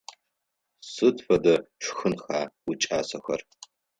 [0.91, 3.41] Сыд фэдэ шхынха уикӏасэхэр?